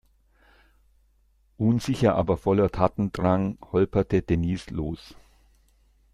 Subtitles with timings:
[1.59, 5.15] Unsicher, aber voller Tatendrang holperte Denise los.